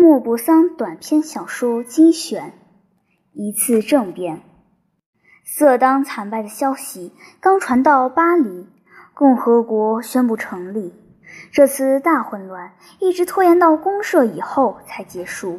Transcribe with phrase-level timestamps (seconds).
[0.00, 2.52] 莫泊桑短篇小说精选，
[3.32, 4.42] 一次政变。
[5.44, 8.68] 色当惨败的消息刚传到巴黎，
[9.12, 10.94] 共和国宣布成立。
[11.50, 15.58] 这次大混乱一直拖延到公社以后才结束。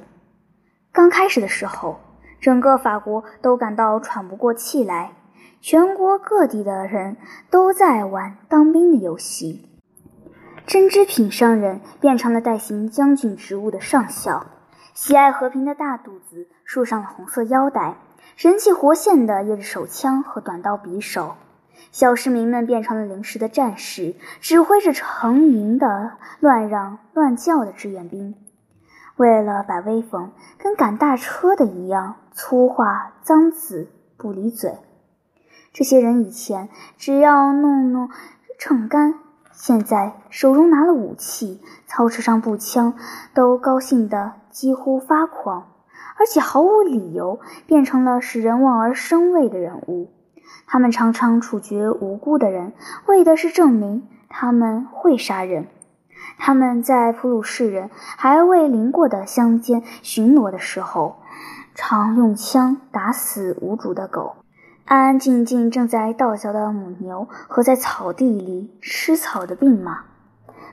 [0.94, 2.00] 刚开始的时候，
[2.40, 5.18] 整个法国都感到喘不过气来，
[5.60, 7.18] 全国各地的人
[7.52, 9.69] 都在玩当兵的游戏。
[10.70, 14.46] 针织品商人变成了代行将军职务的上校，
[14.94, 17.96] 喜爱和平的大肚子束上了红色腰带，
[18.36, 21.38] 神气活现的掖着手枪和短刀匕首。
[21.92, 28.36] 小市民们变成了临时的战士，指挥着成营的乱嚷乱叫的志愿兵。
[29.16, 34.78] 为了摆威风，跟赶大车的一样，粗话脏字不离嘴。
[35.74, 38.12] 这些人以前只要弄弄
[38.60, 39.16] 秤杆。
[39.62, 42.94] 现在手中拿了武器，操持上步枪，
[43.34, 45.68] 都高兴得几乎发狂，
[46.18, 50.14] 而且毫无理由变成了使人望而生畏的人物。
[50.66, 52.72] 他们常常处决无辜的人，
[53.08, 55.68] 为的是证明他们会杀人。
[56.38, 61.18] 他们在普鲁士人还未临过的乡间巡逻的时候，
[61.76, 64.38] 常用枪打死无主的狗。
[64.90, 70.06] 安安静静正在倒嚼的母牛和在草地里吃草的病马，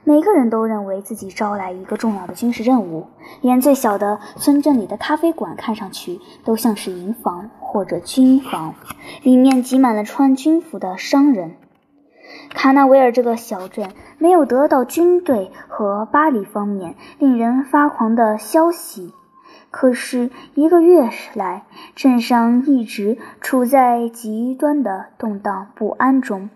[0.04, 3.08] 每个人都认为自己招来一个重要的军事任务，
[3.42, 8.74] 连最小的村镇里的咖啡馆看上去都像是营房或者军房，
[9.22, 11.56] 里面挤满了穿军服的商人。
[12.54, 19.12] 卡纳维尔这个小镇没有得到军队和巴黎方面令人发狂的消息。
[19.70, 21.66] 可是一个月来，
[21.96, 26.50] 镇上一直处在极端的动荡不安中，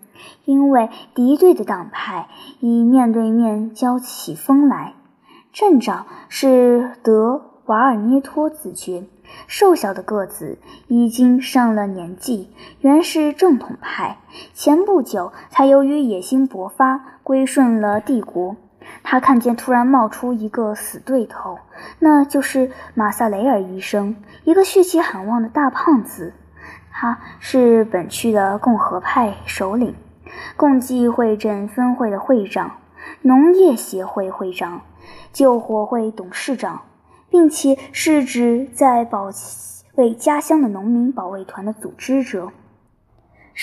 [0.45, 2.27] 因为敌对的党派
[2.59, 4.93] 已面对面交起锋来。
[5.51, 9.05] 镇长是德瓦尔涅托子爵，
[9.47, 14.19] 瘦小的个子，已经上了年纪，原是正统派，
[14.53, 18.57] 前不久才由于野心勃发，归顺了帝国。
[19.03, 21.59] 他看见突然冒出一个死对头，
[21.99, 26.33] 那就是马萨雷尔医生，一个血气很旺的大胖子。
[26.91, 29.95] 他是本区的共和派首领，
[30.55, 32.77] 共济会镇分会的会长，
[33.21, 34.81] 农业协会会长，
[35.31, 36.81] 救火会董事长，
[37.29, 39.31] 并且是指在保
[39.95, 42.51] 卫家乡的农民保卫团的组织者。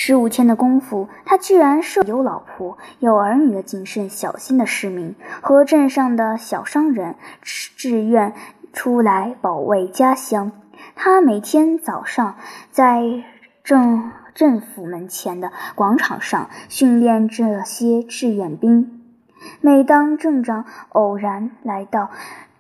[0.01, 8.33] 十五天的功夫，他居然设有老婆、有儿女的谨慎小心的市民和镇上的小商人志愿
[8.73, 10.53] 出来保卫家乡。
[10.95, 12.37] 他每天早上
[12.71, 13.25] 在
[13.65, 19.03] 政政府门前的广场上训练这些志愿兵。
[19.61, 22.11] 每当镇长偶然来到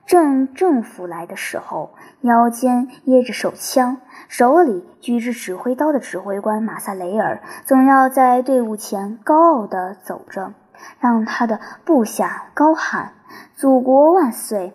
[0.06, 3.98] 镇政府来的时候，腰间掖着手枪。
[4.28, 10.52] 手里举着指挥刀的指挥官马萨雷尔总要在队伍前高傲地走着，
[11.00, 13.14] 让他的部下高喊
[13.56, 14.74] “祖国万岁”。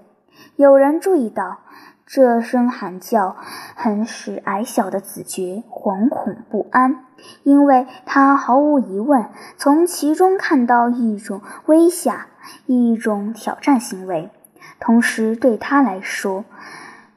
[0.57, 1.59] 有人注意到，
[2.07, 3.35] 这声喊叫
[3.75, 7.05] 很使矮小的子爵惶恐不安，
[7.43, 12.27] 因为他毫无疑问从其中看到一种威吓，
[12.65, 14.31] 一种挑战行为，
[14.79, 16.43] 同时对他来说。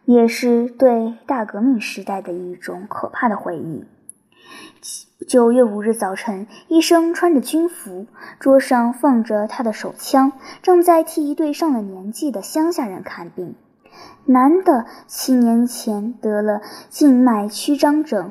[0.06, 3.84] 也是对大革命时代的一种可怕的回忆。
[5.26, 8.06] 九月五日早晨，医生穿着军服，
[8.38, 13.56] 桌上放着他的手枪，正在替一对上了年纪的乡下人看病。
[14.24, 18.30] 男的七年前得了静脉曲张症，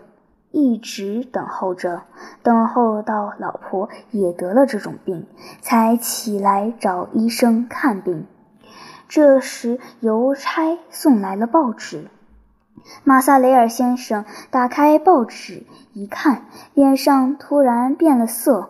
[0.52, 2.04] 一直等候着，
[2.42, 5.26] 等候到老婆也得了这种病，
[5.60, 8.26] 才起来找医生看病。
[9.08, 12.10] 这时，邮差送来了报纸。
[13.04, 18.70] 马萨雷尔先生打开报纸一看，脸上突然变了色，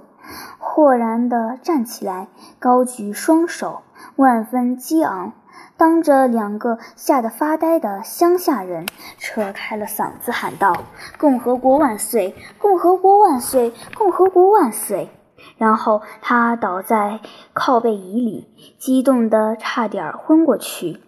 [0.57, 2.27] 豁然地站起来，
[2.59, 3.81] 高举双手，
[4.15, 5.33] 万分激昂，
[5.75, 8.85] 当着两个吓得发呆的乡下人，
[9.17, 10.83] 扯开了嗓子喊道
[11.19, 12.35] ：“共和国万岁！
[12.57, 13.73] 共和国万岁！
[13.97, 15.09] 共和国万岁！”
[15.57, 17.21] 然后他倒在
[17.53, 21.01] 靠背椅里，激动得差点昏过去。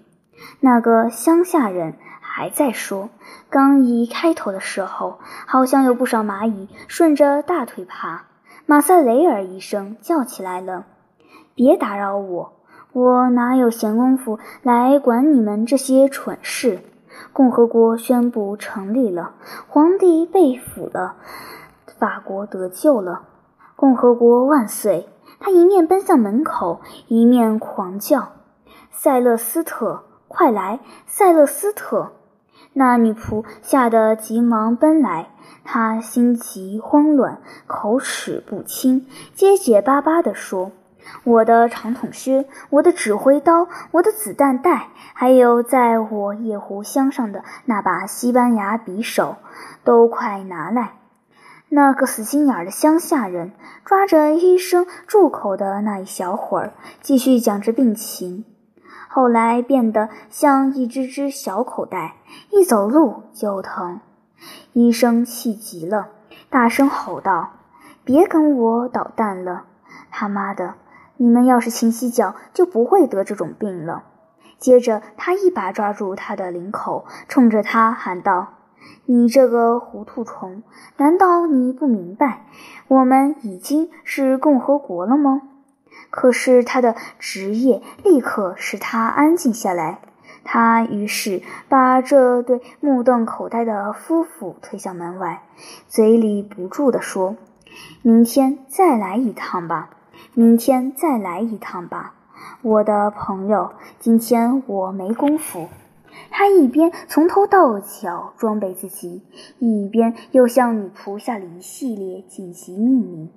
[0.59, 3.09] 那个乡下人还在说，
[3.49, 8.25] 刚一开头的时候，好像有不少蚂蚁顺着大腿爬。
[8.65, 10.85] 马赛雷尔医生叫起来了
[11.55, 12.53] ：“别打扰我，
[12.93, 16.79] 我哪有闲工夫来管你们这些蠢事？”
[17.33, 19.33] 共和国宣布成立了，
[19.67, 21.15] 皇帝被俘了，
[21.97, 23.23] 法国得救了。
[23.77, 25.07] 共和国万岁！
[25.39, 28.29] 他一面奔向门口，一面狂叫
[28.89, 32.13] ：“塞勒斯特，快来，塞勒斯特！”
[32.73, 35.29] 那女仆吓得急忙奔来，
[35.63, 40.71] 她心急慌乱，口齿不清，结结巴巴地说
[41.23, 49.35] ：“我的长筒靴，我的指挥刀，我的子弹袋，还有在我夜壶箱上的那把西班牙匕首，
[49.83, 50.93] 都快拿来！”
[51.69, 53.51] 那个死心眼的乡下人
[53.83, 58.45] 抓着医生住口的那一小会儿，继续讲着病情。
[59.09, 62.15] 后来变得像一只只小口袋，
[62.51, 63.99] 一走路就疼。
[64.71, 66.09] 医生气急了，
[66.49, 67.53] 大声吼道
[68.05, 69.65] ：“别跟我捣蛋了！
[70.09, 70.75] 他妈的，
[71.17, 74.03] 你们要是勤洗脚，就不会得这种病了。”
[74.57, 78.53] 接着，他一把抓住他的领口，冲着他喊道。
[79.05, 80.63] 你这个糊涂虫，
[80.97, 82.45] 难道你不明白，
[82.87, 85.41] 我们已经是共和国了吗？
[86.09, 89.99] 可是他的职业立刻使他安静下来。
[90.43, 95.43] 他于是把这对目瞪口呆的夫妇推向门外，
[95.87, 97.35] 嘴里不住地说
[98.01, 99.89] ：“明天再来一趟吧，
[100.33, 102.13] 明天再来一趟吧，
[102.61, 105.67] 我的朋友，今天我没工夫。”
[106.29, 109.23] 他一边从头到脚装备自己，
[109.59, 113.31] 一边又向女仆下了一系列紧急命令：“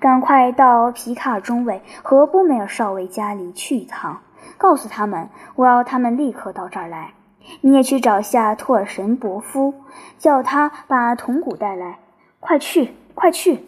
[0.00, 4.22] 赶快到皮卡尔中尉和波梅尔少尉家里去一趟，
[4.58, 7.14] 告诉他们我要他们立刻到这儿来。
[7.60, 9.74] 你也去找下托尔神伯夫，
[10.18, 11.98] 叫他把铜鼓带来。
[12.40, 13.66] 快去，快去！”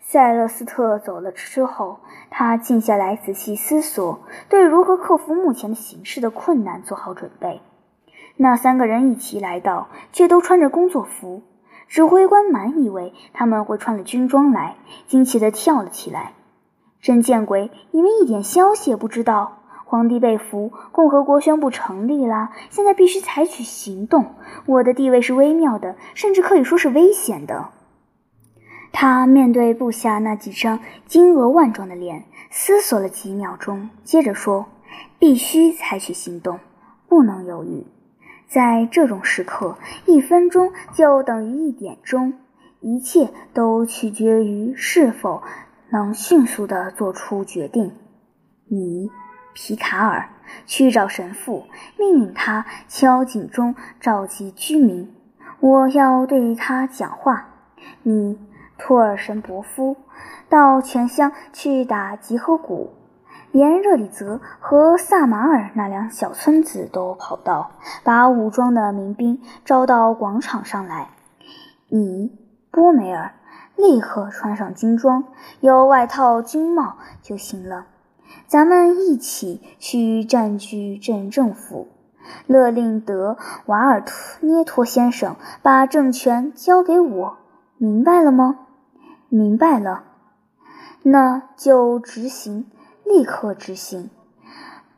[0.00, 1.98] 塞勒斯特走了之后，
[2.30, 7.60] 他静下来仔细思索，对如何克服目前的形势的困难做好准备。
[8.36, 11.42] 那三个人一起来到，却都穿着工作服。
[11.88, 16.32] 指挥官满以为他们会穿了军装来，惊奇地跳了起来。
[17.00, 17.70] 真见鬼！
[17.92, 19.58] 你们一点消息也不知道。
[19.84, 24.34] 皇帝被俘，共和国宣布成立了，现在必须采取行动。
[24.66, 27.68] 我的地位是微妙的，甚至可以说是危险的。
[28.92, 34.66] 他面对部下那几张金额万状的脸，思索了几秒钟，接着说
[35.20, 36.58] ：“必须采取行动，
[37.08, 37.86] 不能犹豫。”
[38.48, 39.76] 在这种时刻，
[40.06, 42.34] 一分钟就等于一点钟，
[42.80, 45.42] 一切都取决于是否
[45.90, 47.92] 能迅速地做出决定。
[48.68, 49.10] 你，
[49.54, 50.28] 皮卡尔，
[50.64, 51.66] 去找神父，
[51.98, 55.12] 命令他敲警钟，召集居民。
[55.60, 57.48] 我要对他讲话。
[58.02, 58.38] 你，
[58.78, 59.96] 托尔什伯夫，
[60.48, 62.95] 到全乡去打集合鼓。
[63.56, 67.70] 连热里泽和萨马尔那两小村子都跑到，
[68.04, 71.08] 把武装的民兵招到广场上来。
[71.88, 72.36] 你，
[72.70, 73.32] 波梅尔，
[73.74, 75.24] 立刻穿上军装，
[75.60, 77.86] 有外套、军帽就行了。
[78.46, 81.88] 咱们一起去占据镇政府，
[82.46, 87.38] 勒令德瓦尔托涅托先生把政权交给我，
[87.78, 88.66] 明白了吗？
[89.30, 90.04] 明白了，
[91.02, 92.66] 那就执行。
[93.06, 94.10] 立刻执行，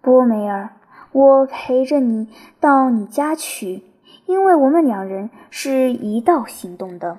[0.00, 0.70] 波梅尔，
[1.12, 2.28] 我陪着你
[2.58, 3.84] 到你家去，
[4.26, 7.18] 因为我们两人是一道行动的。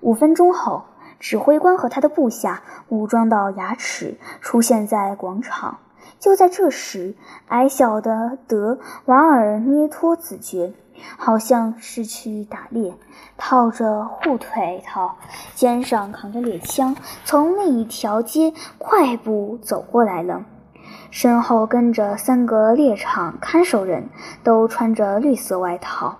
[0.00, 0.84] 五分钟后，
[1.20, 5.78] 指挥官和他的部下武装到牙齿，出现在广场。
[6.18, 7.14] 就在这时，
[7.48, 10.72] 矮小的德瓦尔涅托子爵，
[11.16, 12.94] 好像是去打猎，
[13.36, 15.16] 套着护腿套，
[15.54, 20.44] 肩上扛着猎枪，从另一条街快步走过来了。
[21.10, 24.08] 身后跟着三个猎场看守人，
[24.42, 26.18] 都穿着绿色外套，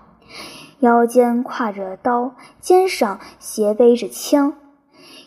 [0.80, 4.54] 腰间挎着刀，肩上斜背着枪。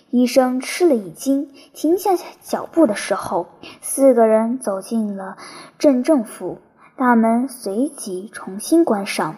[0.09, 3.47] 医生吃了一惊，停下脚步的时候，
[3.81, 5.37] 四个人走进了
[5.79, 6.59] 镇政府，
[6.97, 9.35] 大门随即重新关上。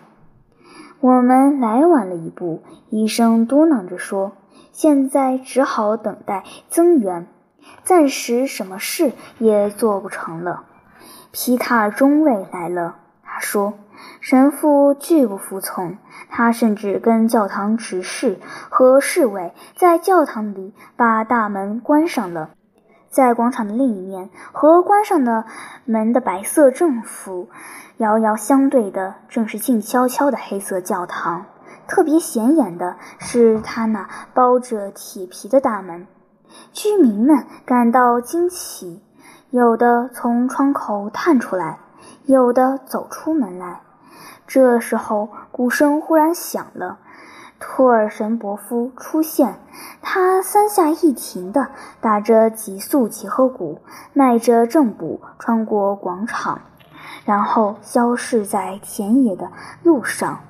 [1.00, 4.34] 我们来晚了一步，医生嘟囔着说
[4.72, 7.28] ：“现在只好等待增援，
[7.84, 10.64] 暂时什么事也做不成了。”
[11.32, 13.74] 皮卡尔中尉来了，他说。
[14.20, 15.98] 神父拒不服从，
[16.30, 22.50] 他甚至跟教堂执事和侍卫在教堂里把大门关上了。
[23.14, 25.46] 在广场的另一面，和关上的
[25.86, 27.48] 门的白色政府
[27.98, 31.46] 遥遥相对的，正是静悄悄的黑色教堂。
[31.88, 36.08] 特别显眼的是他那包着铁皮的大门。
[36.72, 39.04] 居民们感到惊奇，
[39.52, 41.78] 有的从窗口探出来，
[42.26, 43.82] 有的走出门来。
[44.48, 46.98] 这时候，鼓声忽然响了。
[47.66, 49.56] 托尔神伯夫出现，
[50.02, 51.70] 他三下一停地
[52.02, 53.80] 打着急速结合鼓，
[54.12, 56.60] 迈着正步穿过广场。
[57.24, 59.50] 然后消失在田野的
[59.82, 60.42] 路上。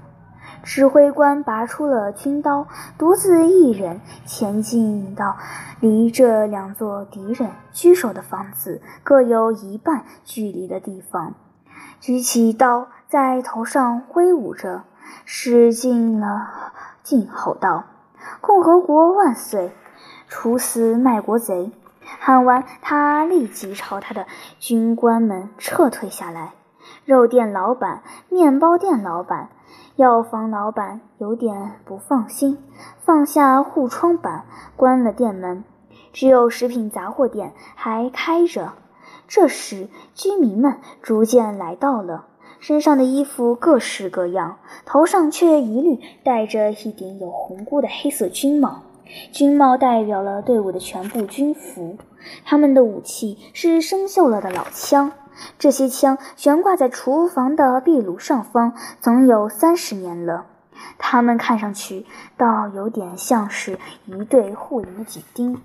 [0.64, 2.68] 指挥官拔出了军刀，
[2.98, 5.38] 独自一人前进到
[5.80, 11.36] 离这两座敌人居首的房子各有一半距离的地方，
[12.00, 14.84] 举起刀在头上挥舞着，
[15.26, 16.72] 使劲了
[17.04, 17.84] 劲吼道
[18.42, 19.76] ：“共和国万岁！
[20.28, 21.72] 处死卖国贼！”
[22.20, 24.26] 喊完，他立即朝他的
[24.60, 26.54] 军官们撤退下来。
[27.06, 29.50] 肉店老板、面包店老板。
[29.96, 32.58] 药房老板有点不放心，
[33.06, 34.46] 放下护窗板，
[34.76, 35.64] 关了店门。
[36.12, 38.74] 只有食品杂货店还开着。
[39.28, 42.26] 这时，居民们逐渐来到了，
[42.64, 48.84] 身上的衣服各式各样，头上却一律戴着一顶有红箍的黑色军帽。
[49.34, 51.98] 军帽代表了队伍的全部军服。
[52.46, 55.12] 他们的武器是生锈了的老枪。
[55.60, 60.46] 这些枪悬挂在厨房的壁炉上方，总有三十年了。
[60.98, 62.06] 它们看上去
[62.38, 65.62] 倒有点像是一对护林的警丁。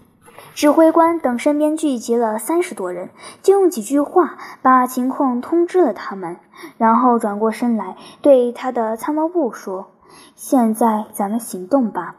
[0.54, 3.10] 指挥官等身边聚集了三十多人，
[3.42, 6.36] 就用几句话把情况通知了他们，
[6.76, 9.90] 然后转过身来对他的参谋部说
[10.34, 12.16] ：“现在咱们行动吧。”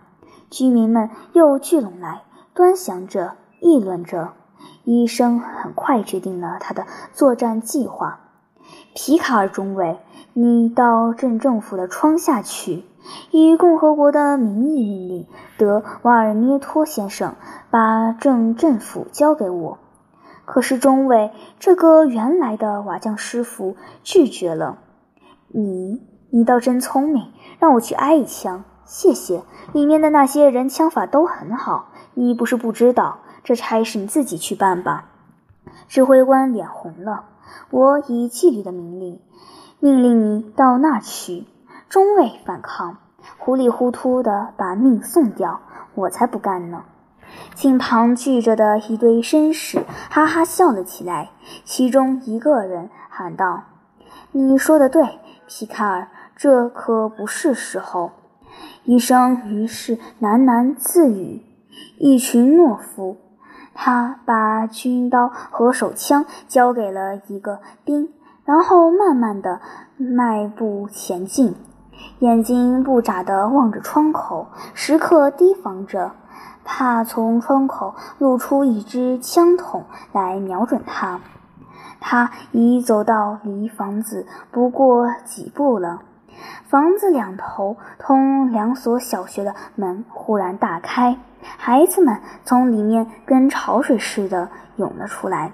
[0.49, 2.23] 居民们又聚拢来，
[2.53, 4.33] 端详着，议论着。
[4.83, 8.21] 医生很快制定了他的作战计划。
[8.95, 9.99] 皮卡尔中尉，
[10.33, 12.85] 你到镇政府的窗下去，
[13.31, 17.35] 以共和国的名义命令德瓦尔涅托先生
[17.69, 19.79] 把镇政府交给我。
[20.45, 24.79] 可是中尉这个原来的瓦匠师傅拒绝了。
[25.47, 28.63] 你，你倒真聪明，让我去挨一枪。
[28.85, 29.43] 谢谢。
[29.73, 33.19] 里面的那些人枪法都很好，你不是不知道。
[33.43, 35.09] 这差事你自己去办吧。
[35.87, 37.25] 指挥官脸红了。
[37.71, 39.19] 我以纪律的名令，
[39.79, 41.45] 命令你到那儿去。
[41.89, 42.97] 中尉反抗，
[43.39, 45.59] 糊里糊涂的把命送掉，
[45.95, 46.83] 我才不干呢。
[47.55, 51.31] 近旁聚着的一堆绅士哈哈笑了起来。
[51.65, 53.63] 其中一个人喊道
[54.31, 58.11] ：“你说的对，皮卡尔，这可不是时候。”
[58.85, 61.43] 医生于是喃喃自语
[61.97, 63.17] ：“一群懦夫。”
[63.73, 68.13] 他把军刀和手枪交给了一个兵，
[68.45, 69.61] 然后慢慢的
[69.97, 71.55] 迈步前进，
[72.19, 76.11] 眼睛不眨地望着窗口，时刻提防着，
[76.63, 81.19] 怕从窗口露出一支枪筒来瞄准他。
[82.01, 86.01] 他已走到离房子不过几步了。
[86.67, 95.51] 房子两头通两所小学的门忽然大开，孩子们从里面跟潮水似的涌了出来。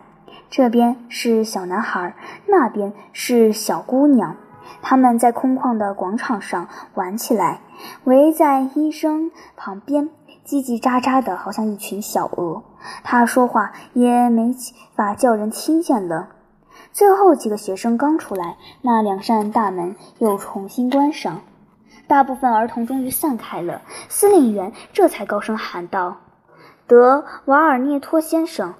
[0.51, 2.15] 这边是小男孩，
[2.47, 4.35] 那边是小姑娘，
[4.81, 7.61] 他们在空旷的广场上玩起来，
[8.03, 10.09] 围在医生旁边，
[10.45, 12.63] 叽叽喳喳的，好像一群小鹅。
[13.03, 14.55] 他说话也没
[14.95, 16.29] 法叫人听见了。
[16.91, 21.41] 最后几个学生刚出来，那两扇大门又重新关上，
[22.07, 23.81] 大部分儿童终于散开了。
[24.07, 26.17] 司令员这才高声喊道
[26.87, 28.75] ：“德瓦尔涅托先生！”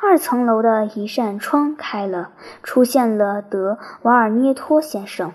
[0.00, 2.30] 二层楼的一扇窗开了，
[2.62, 5.32] 出现了德瓦尔涅托先生。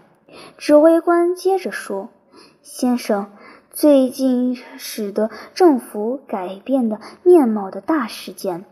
[0.58, 2.10] 指挥官接着说
[2.62, 3.32] ：“先生，
[3.72, 8.66] 最近使得政府改变的面貌的大事件，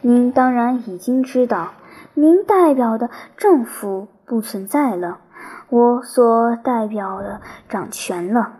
[0.00, 1.72] 您当然已经知道。”
[2.18, 5.18] 您代表的政府不存在了，
[5.68, 8.54] 我所代表的掌权了。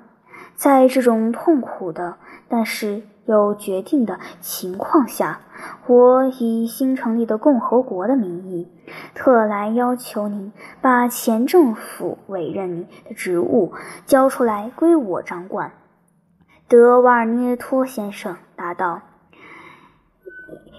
[0.54, 2.18] 在这种痛苦的，
[2.50, 5.40] 但是有决定的情况下，
[5.86, 8.68] 我以新成立的共和国的名义，
[9.14, 13.72] 特来要求您把前政府委任你的职务
[14.04, 15.72] 交出来归我掌管。
[16.68, 19.02] 德瓦尔涅托先生答道：“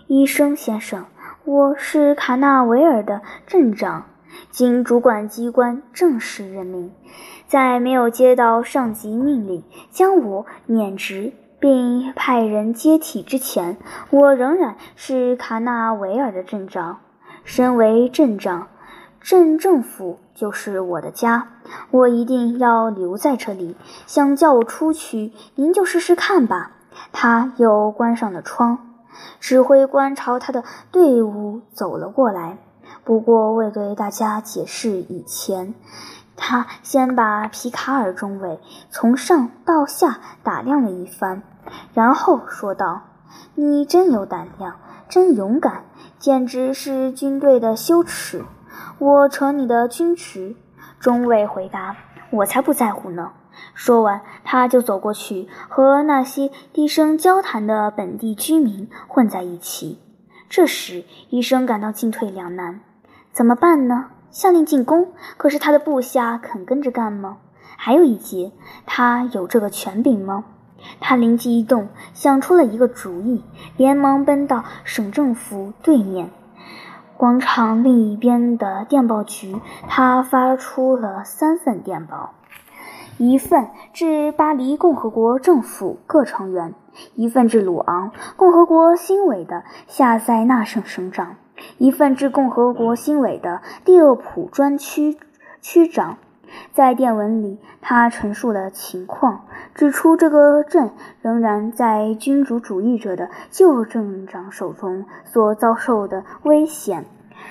[0.07, 1.05] 医生先生。”
[1.46, 4.07] 我是卡纳维尔的镇长，
[4.50, 6.91] 经主管机关正式任命，
[7.48, 13.77] 在没有接到上级命令将我免职并派人接替之前，
[14.09, 16.99] 我仍然是卡纳维尔的镇长。
[17.43, 18.67] 身为镇长，
[19.21, 21.47] 镇政府就是我的家，
[21.91, 23.75] 我一定要留在这里。
[24.05, 26.73] 想叫我出去，您就试试看吧。
[27.11, 28.79] 他又关上了窗。
[29.39, 32.57] 指挥官朝他的队伍走了过来，
[33.03, 35.73] 不过未对大家解释以前，
[36.38, 41.41] 他先把皮卡尔中尉从上到下打量了一番，
[41.94, 43.01] 然后说道
[43.56, 44.75] ：“你真有胆量，
[45.10, 45.84] 真勇敢，
[46.20, 48.46] 简直是军队的羞耻。
[49.00, 50.56] 我扯你的军职。”
[51.00, 51.98] 中尉回答
[52.32, 53.32] ：“我才不在乎呢。”
[53.74, 60.00] 说完，他就走过去，和那些低声交谈的本地居民混在一起。
[60.48, 62.79] 这时，医生感到进退两难，
[63.34, 64.12] 怎么办呢？
[64.38, 67.38] 下令进攻，可是他的部下肯跟着干吗？
[67.75, 68.51] 还有一节，
[68.86, 70.44] 他有这个权柄吗？
[71.00, 73.44] 他灵机一动，想出了一个主意，
[73.77, 76.29] 连忙奔到省政府对面
[77.17, 79.60] 广场另一边的电报局。
[79.88, 82.36] 他发出了三份电报。
[83.17, 86.75] 一份致巴黎共和国政府各成员，
[87.15, 91.38] 一份致鲁昂共和国新委的夏塞纳省省长，
[91.77, 95.17] 一份致共和国新委的第二普专区
[95.61, 96.17] 区长。
[96.71, 99.45] 在电文里，他陈述了情况，
[99.75, 107.05] 指出这个镇仍然在君主主义者的旧镇长手中所遭受的危险。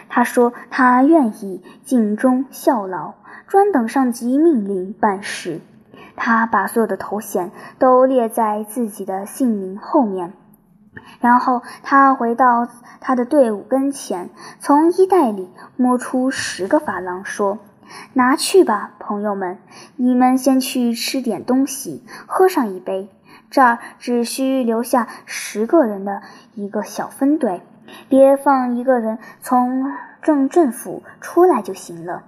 [0.09, 3.15] 他说，他愿意尽忠效劳。
[3.47, 5.61] 专等上级命令办事，
[6.17, 10.33] 他把所有的头衔都列在自己的姓名后面，
[11.21, 12.69] 然后他回到
[13.01, 17.59] 他的队伍跟前，从衣袋里摸出十个法郎，说
[18.15, 19.59] ：“拿去吧，朋友们，
[19.97, 23.09] 你们先去吃点东西，喝上一杯。
[23.51, 26.23] 这儿只需留下十个人的
[26.55, 27.63] 一个小分队，
[28.09, 32.25] 别放一个人从正政府出来就行了。”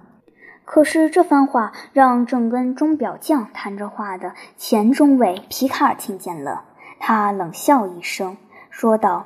[0.63, 6.63] 可是这番话让正跟钟表匠谈着话的前中尉皮卡尔听见了，
[6.99, 8.37] 他冷笑一声，
[8.79, 9.25] 说道：“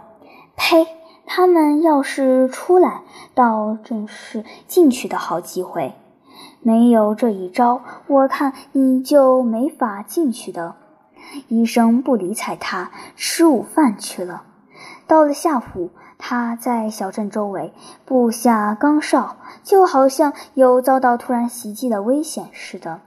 [0.58, 0.88] 呸！
[1.28, 3.04] 他们要是出来，
[3.36, 5.94] 倒正是进去的好机会。
[6.64, 10.74] 没有这一招，我看你就没法进去的。”
[11.50, 14.42] 医生不理睬他，吃午饭去了。
[15.06, 15.92] 到了下午。
[16.26, 17.74] 他在小镇周围
[18.06, 23.02] 布下岗哨，就好像有遭到突然袭击的危险似的。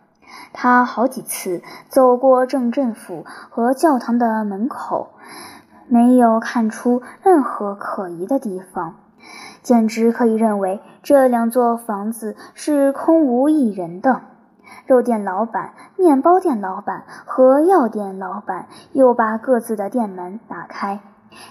[0.53, 5.15] 他好几次走过镇政府和教堂的门口，
[5.89, 8.97] 没有看出任何可疑的地方，
[9.63, 14.23] 简直可以认为这两座房子是空无一人的。
[14.87, 21.01] 肉店老板、面包店老板和药店老板又把各自的店门打开。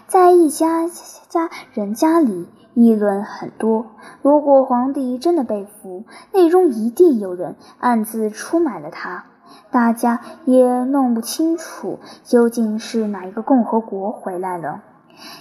[0.07, 0.87] 在一家
[1.29, 3.85] 家人家里议论很多。
[4.21, 9.25] 如果皇帝真的被俘，内中一定有人暗自出卖了他。
[9.71, 14.81] 大家也弄不清楚究竟是哪一个共和国回来了。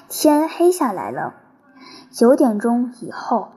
[0.08, 1.34] 天黑下来了，
[2.10, 3.48] 九点钟以后，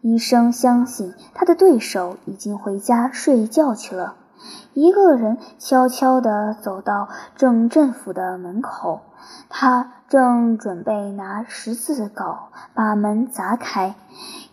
[0.00, 4.16] 医生相信他的对手已经回家睡觉去了。
[4.74, 9.00] 一个人悄悄地走到正政府的门口。
[9.48, 12.36] 他正准备拿十字镐
[12.74, 13.94] 把门砸开，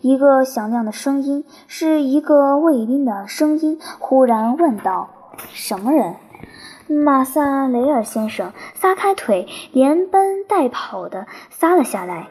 [0.00, 5.10] 一个响亮的声音，是一个卫兵的声音，忽然问道
[5.52, 6.16] ：“什么人？”
[6.88, 12.28] 马萨雷尔先生撒开腿，连奔带跑的撒了下来。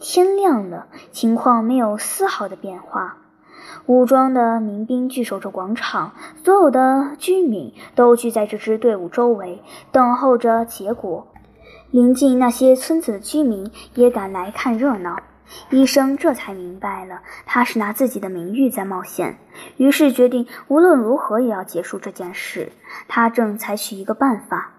[0.00, 3.18] 天亮了，情况没有丝毫的变化。
[3.86, 11.26] 武装的民兵据守着广场，所有的居民都聚在这支队伍周围，等候着结果。
[11.90, 15.16] 临近那些村子的居民也赶来看热闹。
[15.70, 19.38] 医生这才明白了，他是拿自己的名誉在冒险，
[19.76, 22.72] 于是决定无论如何也要结束这件事。
[23.08, 24.72] 他正采取一个办法，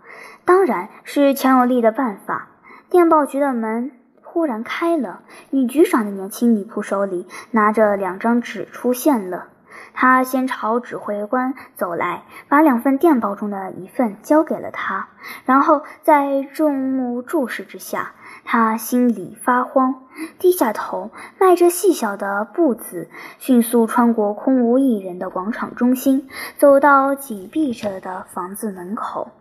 [0.46, 2.50] 当然是强有力的办法。
[2.90, 9.48] 电报局的门忽然开了，女局长的年轻女仆手里拿着两张纸出现了。
[9.94, 15.10] 他先朝指挥官走来，把两份电报中的一份交给了他。
[15.46, 20.04] 然后在众目注视之下，他心里发慌，
[20.40, 26.28] 低下头，迈着细小的步子，迅速穿过空无一人的广场中心，
[26.58, 29.32] 走到紧闭着的房子门口，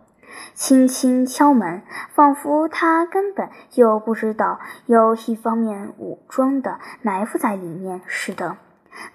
[0.53, 1.81] 轻轻敲门，
[2.13, 8.57] 仿佛他根本就不知道有一方面武装的埋伏在里面似的。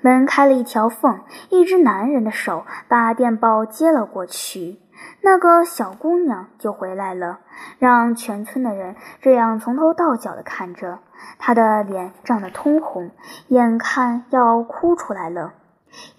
[0.01, 1.21] 门开了一条缝，
[1.51, 4.81] 一只男人的手把电报接了过去。
[5.21, 7.41] 那个小姑娘就回来了，
[7.79, 11.01] 让全村的人这样从头到脚的看着，
[11.39, 13.11] 她的脸涨得通红，
[13.49, 15.53] 眼看要哭出来了。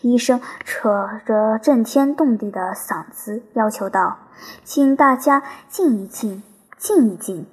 [0.01, 4.17] 医生扯着震天动地的嗓子要求道
[4.63, 6.43] ：“请大家静一静，
[6.77, 7.47] 静一静。”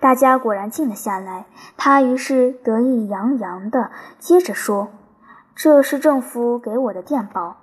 [0.00, 1.44] 大家果然静了下来。
[1.76, 4.88] 他于是得意洋洋地接着说。
[5.62, 7.58] 这是政府给我的电报。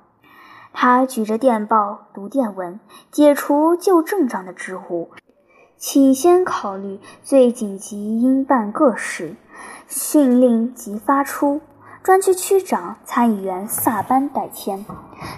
[0.72, 2.80] 他举着电报读电文，
[3.10, 5.10] 解除旧镇长的职务，
[5.78, 9.36] 请先考虑最紧急应办各事。
[9.88, 11.60] 训令即发出，
[12.04, 14.86] 专区区长参议员萨班代签。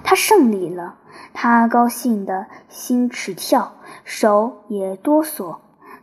[0.04, 0.96] 他胜利了，
[1.34, 3.72] 他高兴得心直跳，
[4.04, 5.60] 手也哆嗦。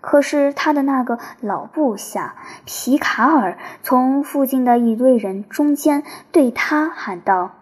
[0.06, 7.56] 可是他的那个老部下皮卡尔从附近的一堆人中间对他喊道：“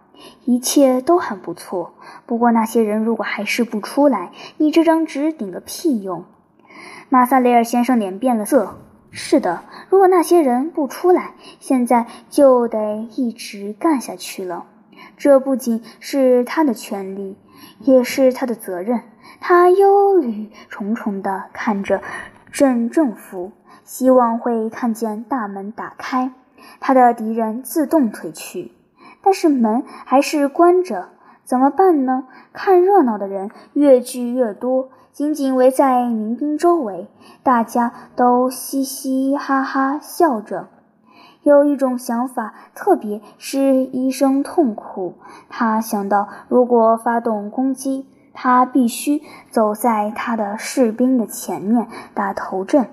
[0.45, 1.95] 一切都很不错，
[2.27, 6.27] 不过那些人如果还是不出来，你这张纸顶个屁用！”
[7.09, 8.77] 马萨雷尔先生脸变了色。
[9.11, 14.67] 是的，如果那些人不出来，现在就得一直干下去了。
[15.17, 17.39] 这不仅是他的权利，
[17.81, 19.01] 也是他的责任。
[19.41, 22.03] 他忧虑重重地看着。
[22.55, 23.51] 镇政府
[23.83, 26.31] 希望会看见大门打开，
[26.79, 28.71] 他的敌人自动退去，
[29.21, 31.09] 但是门还是关着，
[31.43, 32.29] 怎么办呢？
[32.53, 37.09] 看热闹的人越聚越多，紧紧围在民兵周围，
[37.43, 40.69] 大家都嘻嘻哈哈笑着。
[41.43, 45.15] 有一种想法，特别是医生痛苦。
[45.49, 48.07] 他想到，如果发动攻击。
[48.35, 52.91] 他必须走在他的士兵的前面打头阵，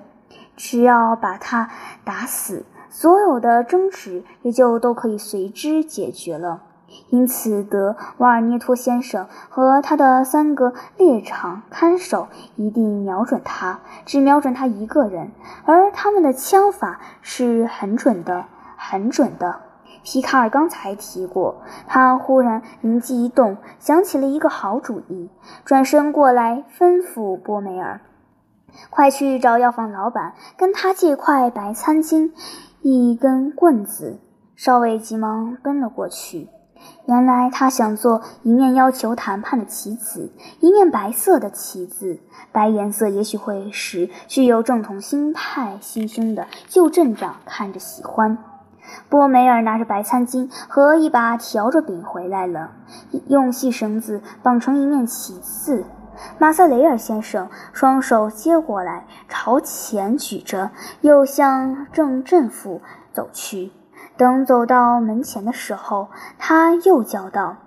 [0.56, 1.70] 只要把他
[2.06, 6.62] 打死，所有的争执也就都可以随之解决了。
[7.10, 12.28] 因此，德瓦尔涅托先生和他的三个猎场看守
[12.58, 15.32] 一定瞄准他，只瞄准他一个人，
[15.64, 19.62] 而他们的枪法是很准的，很准的。
[20.04, 25.30] 皮卡尔刚才提过，他忽然灵机一动，想起了一个好主意，
[25.64, 28.02] 转身过来吩咐波梅尔
[28.90, 32.32] ：“快去找药房老板，跟他借块白餐巾，
[32.82, 34.20] 一根棍子。”
[34.56, 36.50] 少尉急忙奔了过去。
[37.06, 42.20] 原来他想做一面要求谈判的棋子，一面白色的棋子。
[42.52, 48.38] 白颜色也许会使具有正统心态心胸的旧镇长看着喜欢。
[49.10, 52.72] 波梅尔拿着白餐巾和一把笤帚柄回来了，
[53.28, 55.86] 用细绳子绑成一面旗子。
[56.38, 63.72] 马塞雷尔先生双手接过来，朝前举着，又向正政府走去。
[64.18, 67.58] 等走到门前的时候，他又叫道：“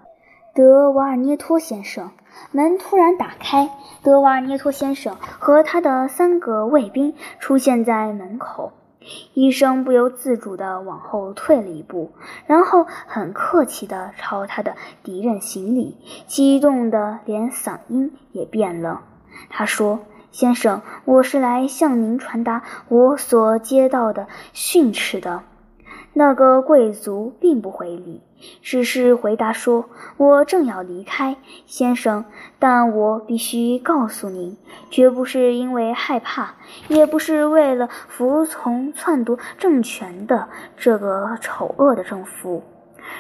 [0.55, 2.11] 德瓦尔涅托先生！”
[2.53, 3.71] 门突然打开，
[4.03, 8.73] 德瓦尔涅托先生和他的三个卫兵出现在门口。
[9.35, 12.13] 医生不由自主地往后退了一步，
[12.47, 19.03] 然后很客气地朝他的敌人行礼，激动得连嗓音也变了。
[19.51, 25.43] 他说：“先生，我是来向您传达我所接到的训斥的。”
[26.17, 28.23] 那个贵族并不回礼，
[28.63, 29.85] 只是回答说
[30.17, 32.25] ：“我正要离开，先生，
[32.59, 34.57] 但我必须告诉您，
[34.91, 36.55] 绝不是因为害怕，
[36.89, 42.63] 也不是为了服从篡夺政权的这个丑恶的政府。”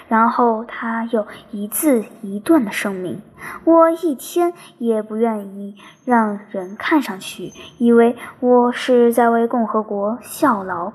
[0.09, 3.21] 然后他又一字一顿地声明
[3.65, 10.93] ：“我一天也不愿意让人看上去以为我是在为共和国效劳。”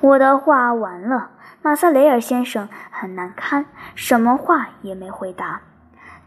[0.00, 1.30] 我的话完了。
[1.66, 5.62] 马萨雷尔先生很难堪，什么话也没回答。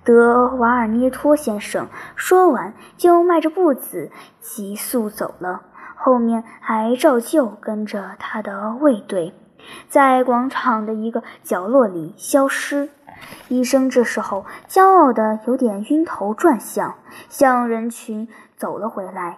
[0.03, 5.61] 德瓦尔涅托先生说完，就迈着步子急速走了，
[5.95, 9.33] 后面还照旧跟着他的卫队，
[9.87, 12.89] 在广场的一个角落里消失。
[13.47, 16.95] 医生这时候骄傲的有点晕头转向，
[17.29, 19.37] 向人群走了回来。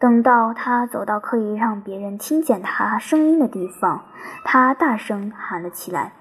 [0.00, 4.02] 等到他走到可以让别人听见他声音的地方，
[4.44, 6.14] 他大声喊了起来：“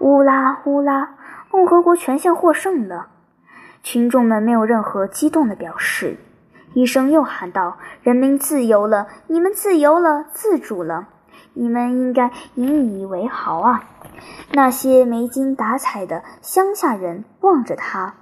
[0.00, 1.10] 乌拉乌拉！
[1.48, 3.06] 共和国全线获胜了！”
[3.84, 6.18] 群众们没有任何激动的表示。
[6.74, 9.06] 医生又喊道：“人民自由了！
[9.28, 11.06] 你们自由了，自主了！
[11.54, 13.84] 你们应该引以为豪啊！”
[14.52, 18.14] 那些没精打采的乡下人望着他，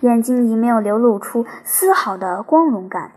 [0.00, 3.12] 眼睛里没有流露出丝毫的光荣感。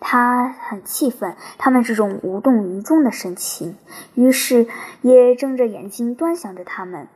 [0.00, 3.76] 他很气愤，他们这种无动于衷的神情，
[4.14, 4.66] 于是
[5.00, 7.08] 也睁着眼睛端详着他们，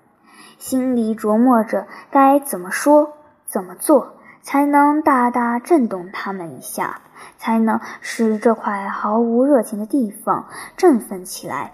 [0.59, 3.15] 心里琢磨着该怎么说、
[3.47, 7.01] 怎么做，才能大大震动他们一下，
[7.39, 11.73] 才能使这块毫无热情的地方振奋起来，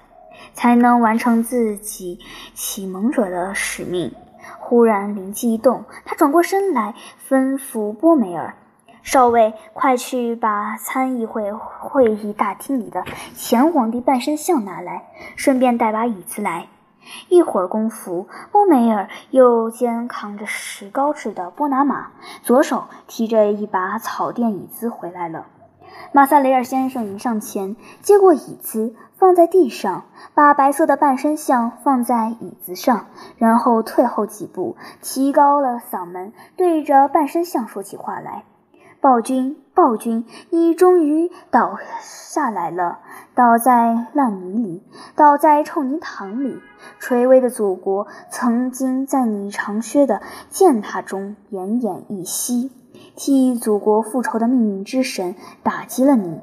[0.55, 2.19] 才能完成自己
[2.55, 4.15] 启蒙者的使命。
[4.59, 6.95] 忽然灵机一动，他转过身来，
[7.29, 8.55] 吩咐波梅尔。
[9.03, 15.05] 少尉，快去把参议会会议大厅里的前皇帝半身像拿来，
[15.37, 16.69] 顺便带把椅子来。
[17.29, 22.13] 一会儿功夫，波梅尔右肩扛着石膏制的波拿马，
[22.43, 25.47] 左手提着一把草垫椅子回来了。
[26.13, 38.45] 马萨雷尔先生迎上前，接过椅子放在地上，把白色的半身像放在椅子上，然后退后几步，提高了嗓门，对着半身像说起话来
[39.03, 43.01] ：“暴君，暴君，你终于倒下来了，
[43.35, 44.85] 倒在烂泥里，
[45.17, 46.61] 倒在臭泥塘里。
[47.01, 52.71] 垂危的祖国曾经在你长靴的践踏中奄奄一息。”
[53.17, 55.35] 替祖国复仇的命运之神
[55.65, 56.39] 打击了你，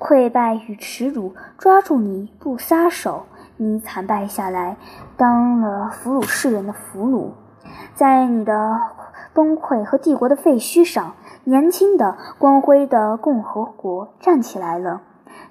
[0.00, 3.26] 溃败与耻辱抓住你不撒手，
[3.58, 4.76] 你惨败下来，
[5.16, 7.30] 当了俘虏世人的俘虏。
[7.94, 8.80] 在你的
[9.32, 11.14] 崩溃和帝国的废墟上，
[11.48, 15.02] 年轻的光辉的共和国站起来了，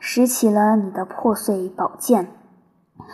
[0.02, 2.28] 拾起了你的破碎宝剑。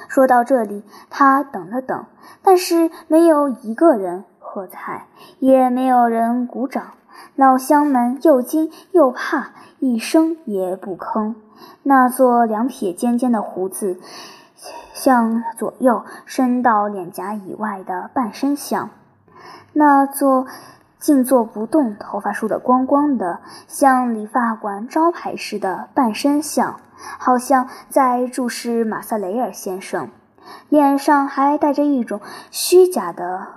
[0.08, 2.06] 说到这里，他等了等，
[2.41, 5.06] 但是没有一个人喝彩，
[5.38, 6.94] 也没有人鼓掌。
[7.36, 11.36] 老乡们又惊又怕，一声也不吭。
[11.84, 14.00] 那座两撇尖尖的胡子，
[14.91, 18.89] 向左右伸到脸颊以外的半身像；
[19.74, 20.48] 那座
[21.01, 26.79] 静坐不动、头发梳得光光的，像理发馆招牌似的半身像，
[27.17, 30.09] 好像在注视马萨雷尔先生，
[30.69, 33.47] 脸上还带着一种虚假的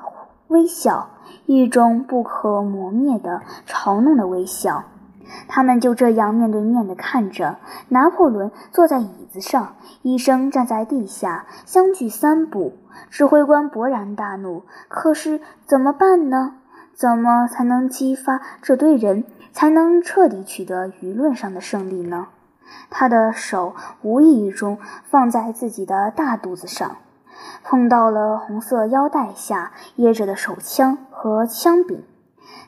[0.48, 1.11] 微笑。
[1.46, 4.85] 一种不可磨灭的嘲弄的微笑，
[5.46, 7.57] 他们就这样面对面地看着。
[7.88, 12.78] 拿破仑坐在椅子上，医生站在地下，相距三步。
[13.11, 16.54] 指挥官勃然大怒：“可是怎么办呢？
[16.94, 22.28] 怎么才能激发这堆人，才能彻底取得舆论上的胜利呢？”
[22.90, 26.96] 他的手无意中放在自己的大肚子上。
[27.64, 32.04] 碰到了红色腰带下掖着的手枪和枪柄，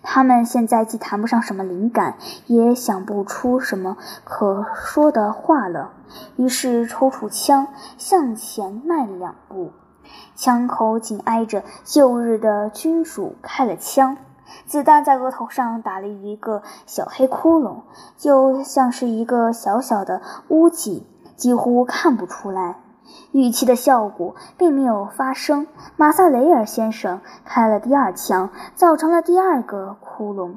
[0.02, 5.92] 他们现在既谈不上什么灵感，也想不出什么可说的话了。
[6.36, 9.72] 于是抽出枪，向前迈了两步，
[10.34, 14.16] 枪口紧挨着旧日的君主开了枪，
[14.66, 17.82] 子弹在额头上打了一个小黑窟窿，
[18.16, 22.76] 就像是一个小小的污迹，几乎看不出来。
[23.30, 25.66] 预期的效果并没有发生。
[25.96, 30.56] 马萨雷尔先生开了第二枪，造成了第二个窟窿，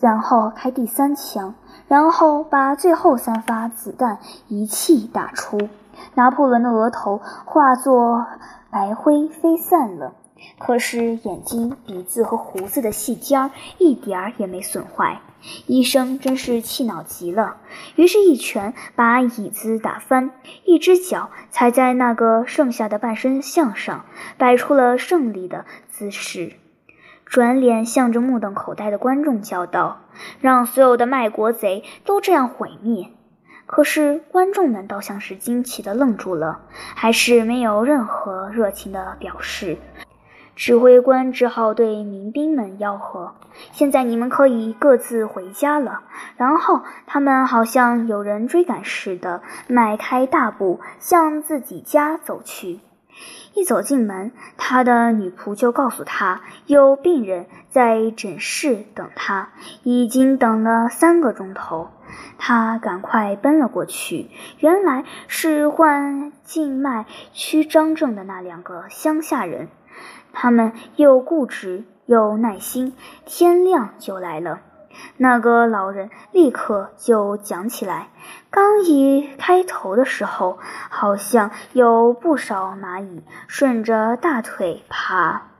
[0.00, 1.54] 然后开第三枪，
[1.88, 5.58] 然后把最后三发子弹一气打出。
[6.14, 8.26] 拿破仑的额头化作
[8.70, 10.14] 白灰飞散了，
[10.58, 15.20] 可是眼睛、鼻子和胡子的细尖儿一点儿也没损坏。
[15.66, 17.56] 医生真是气恼极了，
[17.96, 20.30] 于是，一拳把椅子打翻，
[20.64, 24.06] 一只脚踩在那个剩下的半身像上，
[24.38, 26.54] 摆出了胜利的姿势，
[27.26, 29.98] 转脸向着目瞪口呆的观众叫道
[30.40, 33.10] ：“让所有的卖国贼都这样毁灭！”
[33.74, 36.60] 可是，观众们倒像是惊奇的愣住了，
[36.94, 39.78] 还是没有任何热情的表示。
[40.54, 43.34] 指挥官只好对民兵们吆喝
[43.74, 46.02] ：“现在你们可以各自回家了。”
[46.38, 52.78] 然后他们好像有人追赶似的，迈开大步向自己家走去。
[53.54, 59.48] 一走进门，他的女仆就告诉他，有病人在诊室等他，
[59.82, 61.88] 已经等了三个钟头。
[62.38, 69.68] 他赶快奔了过去，原来是患静脉曲张症的那两个乡下人。
[70.32, 74.60] 他们又固执又耐心，天亮就来了。
[75.16, 78.10] 那个老人立刻就讲起来，
[78.50, 85.53] 刚一开头的时候，好像有不少蚂蚁顺着大腿爬。